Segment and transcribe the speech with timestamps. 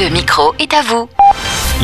[0.00, 1.06] Le micro est à vous.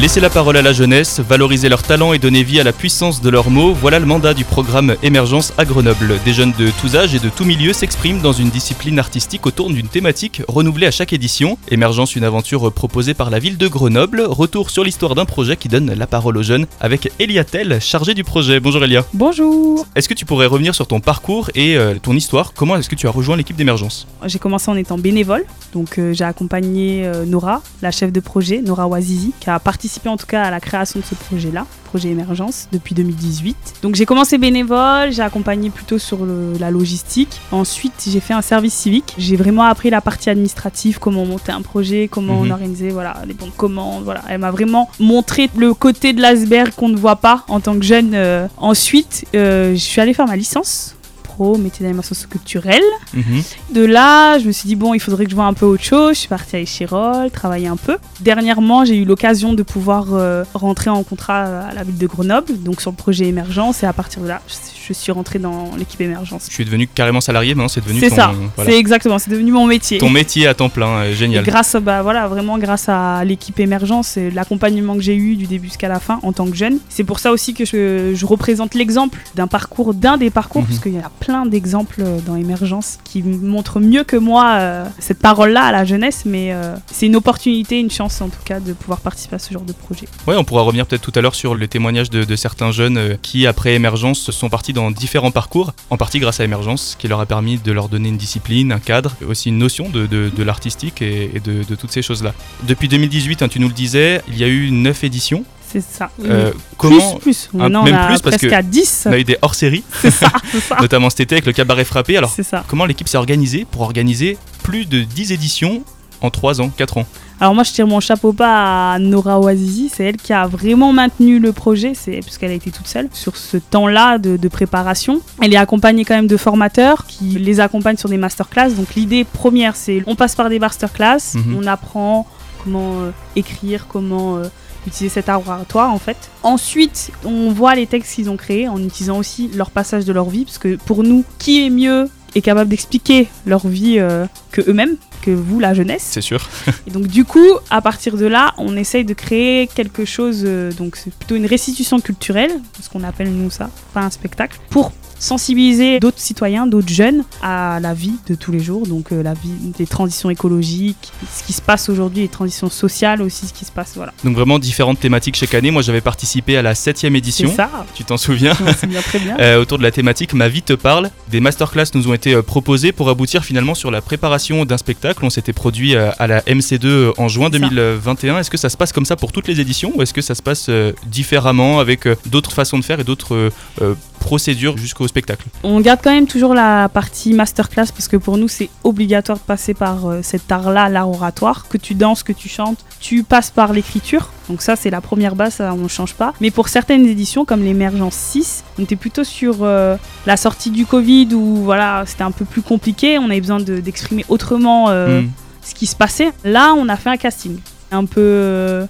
[0.00, 3.20] Laisser la parole à la jeunesse, valoriser leurs talents et donner vie à la puissance
[3.20, 6.20] de leurs mots, voilà le mandat du programme Émergence à Grenoble.
[6.24, 9.70] Des jeunes de tous âges et de tous milieux s'expriment dans une discipline artistique autour
[9.70, 11.58] d'une thématique renouvelée à chaque édition.
[11.68, 14.20] Émergence, une aventure proposée par la ville de Grenoble.
[14.20, 18.14] Retour sur l'histoire d'un projet qui donne la parole aux jeunes avec Elia Tell, chargée
[18.14, 18.60] du projet.
[18.60, 19.04] Bonjour Elia.
[19.14, 22.52] Bonjour Est-ce que tu pourrais revenir sur ton parcours et euh, ton histoire?
[22.54, 24.06] Comment est-ce que tu as rejoint l'équipe d'Émergence?
[24.26, 28.62] J'ai commencé en étant bénévole, donc euh, j'ai accompagné euh, Nora, la chef de projet,
[28.62, 32.10] Nora Wazizi, qui a participé en tout cas à la création de ce projet-là, projet
[32.10, 33.56] Émergence, depuis 2018.
[33.82, 37.40] Donc j'ai commencé bénévole, j'ai accompagné plutôt sur le- la logistique.
[37.52, 39.14] Ensuite, j'ai fait un service civique.
[39.18, 42.48] J'ai vraiment appris la partie administrative, comment monter un projet, comment Mhm.
[42.48, 44.04] on organisait voilà, les bons de commande.
[44.04, 44.22] Voilà.
[44.28, 47.84] Elle m'a vraiment montré le côté de l'iceberg qu'on ne voit pas en tant que
[47.84, 48.12] jeune.
[48.14, 48.46] euh.
[48.58, 50.94] Ensuite, euh, je suis allée faire ma licence
[51.38, 52.82] pro métier d'animation culturelle.
[53.14, 53.42] Mhm.
[53.72, 55.84] De là, je me suis dit, bon, il faudrait que je vois un peu autre
[55.84, 56.14] chose.
[56.14, 57.96] Je suis partie à Échirol, travailler un peu.
[58.20, 62.60] Dernièrement, j'ai eu l'occasion de pouvoir euh, rentrer en contrat à la ville de Grenoble,
[62.62, 63.82] donc sur le projet Émergence.
[63.84, 64.40] Et à partir de là,
[64.88, 66.46] je, suis rentrée dans l'équipe Émergence.
[66.48, 69.52] Je suis devenu carrément salarié, maintenant c'est devenu C'est ça, voilà, c'est exactement, c'est devenu
[69.52, 69.98] mon métier.
[69.98, 70.88] ton métier à temps plein.
[70.88, 71.44] euh, Et génial.
[71.44, 75.68] grâce, bah voilà, vraiment grâce à l'équipe émergence et l'accompagnement que j'ai eu du début
[75.68, 76.78] jusqu'à la fin en tant que jeune.
[76.88, 80.68] C'est pour ça aussi que je, je représente l'exemple d'un parcours, d'un des parcours, Mhm.
[80.68, 85.18] parce qu'il y a plein d'exemples dans émergence qui montrent mieux que moi euh, cette
[85.18, 88.72] parole-là à la jeunesse, mais euh, c'est une opportunité, une chance en tout cas de
[88.72, 90.08] pouvoir participer à ce genre de projet.
[90.26, 93.16] Ouais, on pourra revenir peut-être tout à l'heure sur le témoignage de, certains jeunes euh,
[93.20, 97.20] qui, après émergence, sont partis dans différents parcours, en partie grâce à émergence, qui leur
[97.20, 101.42] a permis de leur donner une discipline, un cadre, aussi une notion de, l'artistique et,
[101.44, 102.32] de, toutes ces choses-là.
[102.62, 105.44] Depuis 2018, hein, tu nous le disais, il y a eu neuf éditions.
[105.70, 106.10] C'est ça.
[106.24, 107.50] Euh, plus, comment plus.
[107.54, 109.04] un- Maintenant, même on a plus, parce presque que- à 10.
[109.08, 110.76] on a eu des hors-séries, C'est ça, c'est ça.
[110.80, 112.16] notamment cet été avec le cabaret frappé.
[112.16, 112.64] Alors, ça.
[112.68, 115.82] comment l'équipe s'est organisée pour organiser plus de 10 éditions
[116.22, 117.06] en 3 ans, 4 ans?
[117.40, 120.92] Alors moi je tire mon chapeau pas à Nora Ouazizi, c'est elle qui a vraiment
[120.92, 125.20] maintenu le projet, c'est puisqu'elle a été toute seule sur ce temps-là de, de préparation.
[125.40, 128.70] Elle est accompagnée quand même de formateurs qui les accompagnent sur des masterclass.
[128.74, 131.56] Donc l'idée première c'est on passe par des masterclass, Mhm.
[131.60, 132.26] on apprend
[132.64, 134.48] comment euh, écrire, comment euh,
[134.86, 136.30] utiliser cet art oratoire en fait.
[136.42, 140.28] Ensuite on voit les textes qu'ils ont créés en utilisant aussi leur passage de leur
[140.28, 144.60] vie, parce que pour nous qui est mieux est capable d'expliquer leur vie euh, que
[144.68, 146.06] eux-mêmes, que vous la jeunesse.
[146.10, 146.48] C'est sûr.
[146.86, 150.72] Et donc du coup, à partir de là, on essaye de créer quelque chose, euh,
[150.72, 154.92] donc c'est plutôt une restitution culturelle, ce qu'on appelle nous ça, pas un spectacle, pour
[155.18, 159.34] sensibiliser d'autres citoyens, d'autres jeunes à la vie de tous les jours, donc euh, la
[159.34, 163.64] vie des transitions écologiques, ce qui se passe aujourd'hui, les transitions sociales aussi, ce qui
[163.64, 164.12] se passe, voilà.
[164.24, 165.70] Donc vraiment différentes thématiques chaque année.
[165.70, 167.48] Moi, j'avais participé à la 7 édition.
[167.48, 168.54] C'est ça, Tu t'en souviens
[168.86, 169.36] bien très bien.
[169.48, 171.10] Euh, autour de la thématique Ma vie te parle.
[171.30, 175.24] Des masterclass nous ont été euh, proposées pour aboutir finalement sur la préparation d'un spectacle.
[175.24, 177.68] On s'était produit à la MC2 euh, en juin C'est ça.
[177.68, 178.38] 2021.
[178.40, 180.34] Est-ce que ça se passe comme ça pour toutes les éditions ou est-ce que ça
[180.34, 180.70] se passe
[181.06, 183.50] différemment avec d'autres façons de faire et d'autres
[183.82, 188.36] euh, procédures jusqu'au spectacle On garde quand même toujours la partie masterclass parce que pour
[188.36, 191.66] nous c'est obligatoire de passer par euh, cet art-là, l'art oratoire.
[191.68, 194.30] Que tu danses, que tu chantes, tu passes par l'écriture.
[194.48, 196.32] Donc ça c'est la première base, ça on ne change pas.
[196.40, 199.96] Mais pour certaines éditions comme l'émergence 6, on était plutôt sur euh,
[200.26, 203.18] la sortie du Covid où voilà c'était un peu plus compliqué.
[203.18, 205.28] On avait besoin de- d'exprimer autrement euh, Hmm.
[205.62, 206.30] ce qui se passait.
[206.44, 207.58] Là on a fait un casting
[207.90, 208.86] un peu euh,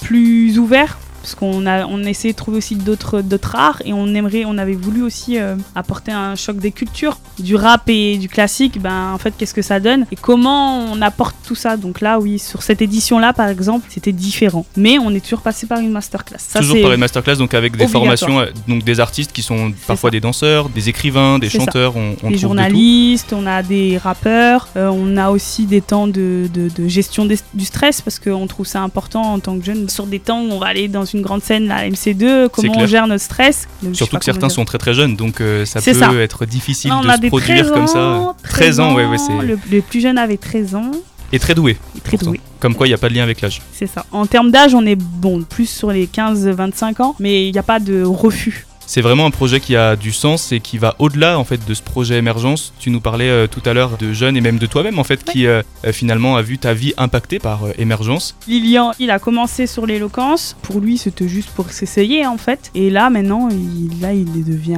[0.00, 4.06] plus ouvert parce qu'on a on essaie de trouver aussi d'autres d'autres arts et on
[4.14, 8.28] aimerait on avait voulu aussi euh, apporter un choc des cultures du rap et du
[8.28, 11.76] classique ben en fait qu'est-ce que ça donne et comment on apporte tout ça?
[11.78, 15.40] Donc là oui sur cette édition là par exemple c'était différent mais on est toujours
[15.40, 18.84] passé par une masterclass ça Toujours par une masterclass, donc avec des formations, euh, donc
[18.84, 20.12] des artistes qui sont parfois ça.
[20.12, 21.58] des danseurs, des écrivains, des ça.
[21.58, 25.80] chanteurs, on, on des de journalistes, on a des rappeurs, euh, on a aussi des
[25.80, 29.58] temps de, de- de gestion des- du stress parce qu'on trouve ça important en tant
[29.58, 29.88] que jeune.
[29.88, 32.86] Sur des temps où on va aller dans une grande scène, la MC2, comment on
[32.86, 33.68] gère notre stress.
[33.92, 36.12] Surtout que certains sont très très jeunes, donc euh, ça peut ça.
[36.14, 37.98] être difficile Là, on de se produire 13 comme ça.
[37.98, 40.90] ans, 13 ans, ouais, ouais, c'est- Le, le plus jeune avait 13 ans,
[41.32, 41.76] Et très doué.
[41.96, 42.26] et très pourtant.
[42.26, 42.40] doué.
[42.60, 43.60] Comme quoi, il n'y a pas de lien avec l'âge.
[43.72, 44.06] C'est ça.
[44.12, 47.62] En termes d'âge, on est bon, plus sur les 15-25 ans, mais il n'y a
[47.62, 48.66] pas de refus.
[48.86, 51.74] C'est vraiment un projet qui a du sens et qui va au-delà en fait de
[51.74, 52.72] ce projet émergence.
[52.78, 55.24] Tu nous parlais euh, tout à l'heure de jeunes et même de toi-même en fait
[55.24, 58.36] qui euh, euh, finalement a vu ta vie impactée par euh, émergence.
[58.46, 60.56] Lilian, il a commencé sur l'éloquence.
[60.62, 62.70] Pour lui, c'était juste pour s'essayer en fait.
[62.74, 64.76] Et là, maintenant, il, là, il devient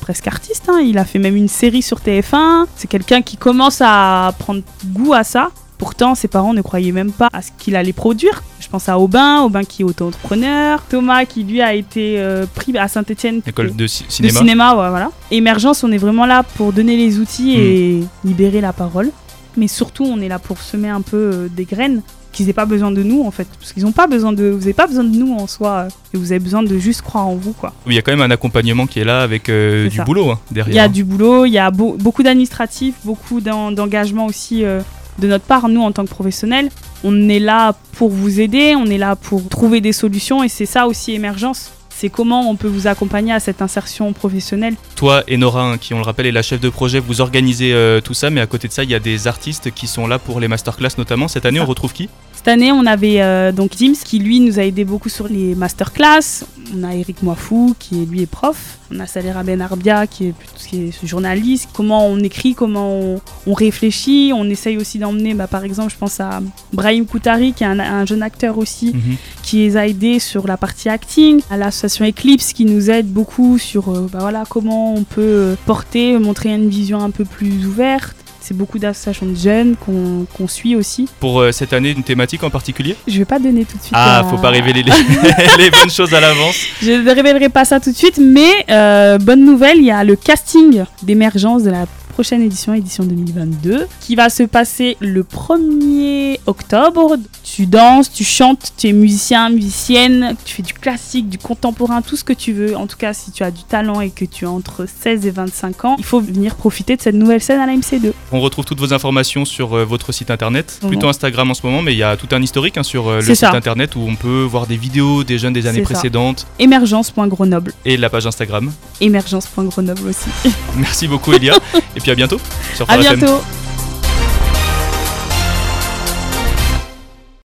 [0.00, 0.68] presque artiste.
[0.68, 0.80] hein.
[0.80, 2.66] Il a fait même une série sur TF1.
[2.76, 5.50] C'est quelqu'un qui commence à prendre goût à ça.
[5.82, 8.44] Pourtant, ses parents ne croyaient même pas à ce qu'il allait produire.
[8.60, 12.78] Je pense à Aubin, Aubin qui est auto-entrepreneur, Thomas qui lui a été euh, pris
[12.78, 14.38] à Saint-Etienne École de ci- de cinéma.
[14.38, 15.10] cinéma, ouais, voilà.
[15.32, 19.10] Émergence, on est vraiment là pour donner les outils et libérer la parole.
[19.56, 22.64] Mais surtout, on est là pour semer un peu euh, des graines qu'ils n'aient pas
[22.64, 23.48] besoin de nous en fait.
[23.58, 24.44] Parce qu'ils n'ont pas besoin de.
[24.50, 25.70] Vous n'avez pas besoin de nous en soi.
[25.70, 27.72] euh, et vous avez besoin de juste croire en vous quoi.
[27.88, 30.04] Il y a quand même un accompagnement qui est là avec euh, du ça.
[30.04, 30.88] boulot hein, Il y a derrière.
[30.90, 34.80] du boulot, il y a beau- beaucoup d'administratifs, beaucoup d'en- d'engagement aussi euh,
[35.18, 36.68] de notre part, nous en tant que professionnels.
[37.04, 40.66] On est là pour vous aider, on est là pour trouver des solutions et c'est
[40.66, 41.72] ça aussi émergence.
[41.90, 44.74] C'est comment on peut vous accompagner à cette insertion professionnelle.
[44.96, 47.72] Toi et Nora, hein, qui on le rappelle est la chef de projet, vous organisez
[47.72, 50.06] euh, tout ça, mais à côté de ça, il y a des artistes qui sont
[50.06, 51.28] là pour les masterclass notamment.
[51.28, 52.08] Cette année, on retrouve qui?
[52.34, 55.54] Cette année, on avait euh, donc Dims qui lui nous a aidé beaucoup sur les
[55.54, 56.44] masterclass.
[56.74, 58.78] On a Eric Moifou qui lui est prof.
[58.90, 60.34] On a Salera Ben Arbia qui est,
[60.68, 61.68] qui est journaliste.
[61.74, 64.32] Comment on écrit, comment on, on réfléchit.
[64.34, 66.40] On essaye aussi d'emmener, bah, par exemple, je pense à
[66.72, 69.16] Brahim Koutari qui est un, un jeune acteur aussi Mhm.
[69.42, 73.58] qui les a aidés sur la partie acting, à l'association Eclipse qui nous aide beaucoup
[73.58, 77.66] sur euh, bah voilà, comment on peut euh, porter, montrer une vision un peu plus
[77.66, 78.16] ouverte.
[78.42, 81.08] C'est beaucoup d'associations de jeunes qu'on suit aussi.
[81.20, 82.96] Pour euh, cette année, une thématique en particulier?
[83.06, 83.94] Je vais pas donner tout de suite.
[83.94, 84.92] Ah, la- faut pas révéler les,
[85.58, 86.56] les bonnes choses à l'avance.
[86.82, 90.02] Je ne révélerai pas ça tout de suite, mais euh, bonne nouvelle, il y a
[90.02, 96.40] le casting d'émergence de la prochaine édition, édition 2022, qui va se passer le 1er
[96.46, 97.16] octobre.
[97.54, 102.16] Tu danses, tu chantes, tu es musicien, musicienne, tu fais du classique, du contemporain, tout
[102.16, 102.74] ce que tu veux.
[102.74, 105.30] En tout cas, si tu as du talent et que tu as entre 16 et
[105.30, 108.12] 25 ans, il faut venir profiter de cette nouvelle scène à la MC2.
[108.32, 111.82] On retrouve toutes vos informations sur euh, votre site internet, plutôt Instagram en ce moment,
[111.82, 113.52] mais il y a tout un historique hein, sur euh, le site ça.
[113.52, 117.74] internet où on peut voir des vidéos des jeunes des années précédentes Émergence.grenoble.
[117.84, 118.72] et la page Instagram.
[119.02, 120.30] Émergence.grenoble aussi.
[120.78, 121.58] Merci beaucoup Elia,
[121.96, 122.40] et puis à bientôt
[122.74, 123.42] sur À bientôt!